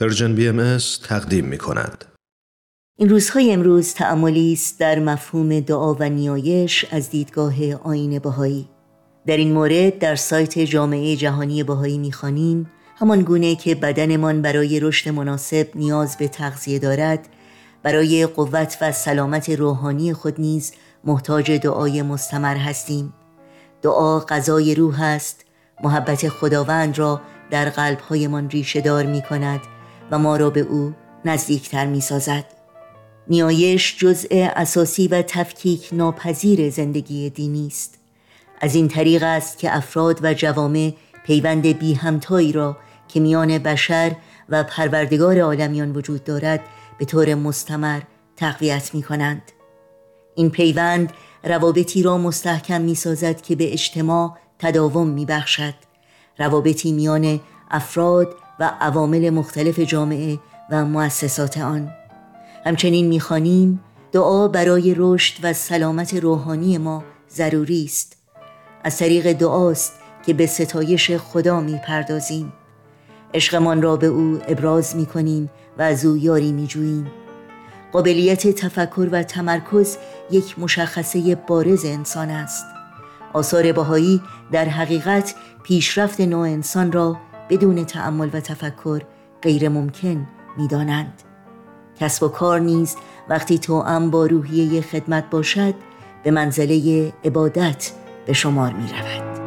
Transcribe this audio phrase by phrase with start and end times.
[0.00, 0.78] Persian BM
[1.08, 2.04] تقدیم می کند.
[2.98, 8.68] این روزهای امروز تأملی است در مفهوم دعا و نیایش از دیدگاه آیین بهایی.
[9.26, 15.10] در این مورد در سایت جامعه جهانی بهایی می‌خوانیم همان گونه که بدنمان برای رشد
[15.10, 17.28] مناسب نیاز به تغذیه دارد
[17.82, 20.72] برای قوت و سلامت روحانی خود نیز
[21.04, 23.12] محتاج دعای مستمر هستیم
[23.82, 25.44] دعا غذای روح است
[25.84, 27.20] محبت خداوند را
[27.50, 29.60] در قلبهایمان ریشه دار می کند
[30.10, 30.94] و ما را به او
[31.24, 32.44] نزدیکتر می سازد
[33.28, 37.98] نیایش جزء اساسی و تفکیک ناپذیر زندگی دینی است
[38.60, 40.92] از این طریق است که افراد و جوامع
[41.24, 42.76] پیوند بی همتایی را
[43.08, 44.16] که میان بشر
[44.48, 46.60] و پروردگار عالمیان وجود دارد
[46.98, 48.00] به طور مستمر
[48.36, 49.42] تقویت می کنند.
[50.34, 51.12] این پیوند
[51.44, 55.74] روابطی را مستحکم می سازد که به اجتماع تداوم می بخشد.
[56.38, 60.38] روابطی میان افراد و عوامل مختلف جامعه
[60.70, 61.90] و مؤسسات آن.
[62.64, 63.80] همچنین می‌خوانیم
[64.12, 68.16] دعا برای رشد و سلامت روحانی ما ضروری است.
[68.84, 69.92] از طریق دعاست
[70.26, 72.52] که به ستایش خدا می‌پردازیم.
[73.34, 77.10] عشقمان را به او ابراز می‌کنیم و از او یاری میجوییم.
[77.92, 79.96] قابلیت تفکر و تمرکز
[80.30, 82.64] یک مشخصه بارز انسان است.
[83.32, 87.16] آثار بهایی در حقیقت پیشرفت نوع انسان را
[87.48, 89.02] بدون تعمل و تفکر
[89.42, 90.26] غیر ممکن
[90.58, 91.22] می دانند.
[92.00, 92.96] کسب و کار نیز
[93.28, 95.74] وقتی ام با روحیه خدمت باشد
[96.22, 97.90] به منزله عبادت
[98.26, 99.38] به شمار می رود.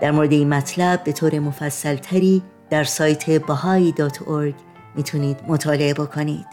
[0.00, 4.54] در مورد این مطلب به طور مفصل تری در سایت bahai.org
[4.94, 6.46] می‌تونید مطالعه بکنید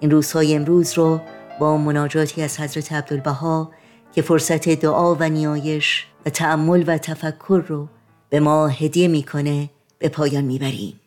[0.00, 1.20] این روزهای امروز رو
[1.60, 3.70] با مناجاتی از حضرت عبدالبها
[4.12, 7.88] که فرصت دعا و نیایش و تأمل و تفکر رو
[8.30, 11.00] به ما هدیه می‌کنه به پایان می‌بریم.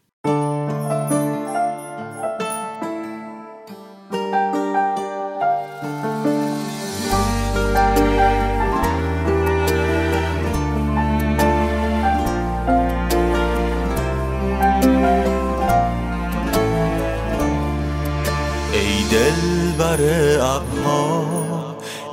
[18.74, 20.00] ای دل بر
[20.42, 21.61] ابها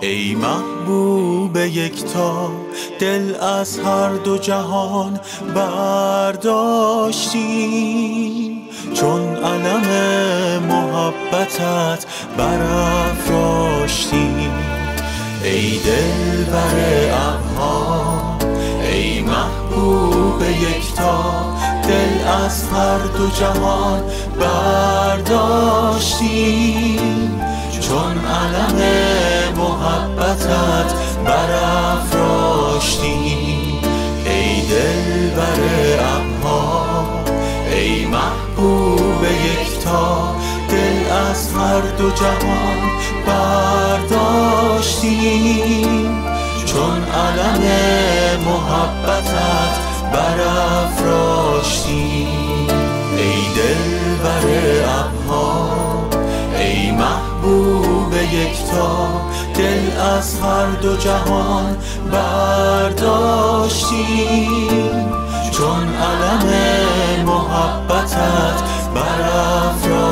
[0.01, 2.51] ای محبوب یکتا
[2.99, 5.21] دل از هر دو جهان
[5.55, 6.69] برداشتیم
[8.95, 9.87] چون علم
[10.63, 12.07] محبتت
[12.39, 13.59] برافراشتیم
[15.45, 18.39] ای دل بر ابها
[18.93, 21.45] ای محبوب یکتا
[21.89, 24.03] دل از هر دو جهان
[24.41, 27.41] برداشتیم.
[27.81, 28.79] چون علم
[29.57, 30.95] محبتت
[31.25, 33.81] برافراشتیم.
[34.25, 35.61] ای دل بر
[36.01, 37.07] ابها
[37.73, 40.37] ای محبوب یکتا
[40.71, 40.99] دل
[41.31, 42.81] از هر دو جهان
[43.27, 46.25] برداشتیم.
[46.67, 47.63] چون علم
[48.45, 49.89] محبتت
[51.69, 52.69] برافراشتیم
[53.17, 53.85] ای دل
[54.23, 54.47] بر
[54.85, 55.49] ابها
[56.59, 59.09] ای محبوب یکتا
[59.55, 61.77] دل از هر دو جهان
[62.13, 63.19] برداشتیم
[65.51, 66.47] چون علم
[67.27, 68.63] محبتت
[68.95, 70.09] برافراشتیم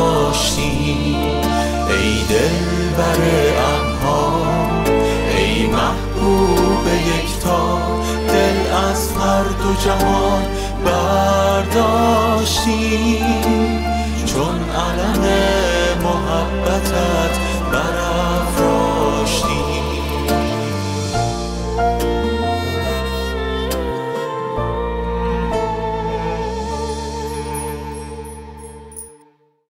[1.90, 2.58] ای دل
[2.96, 3.20] بر
[3.58, 4.26] ابها
[5.36, 7.78] ای محبوب یکتا
[8.28, 8.58] دل
[8.90, 10.25] از هر دو جهان
[12.66, 15.25] برداشتیم چون علم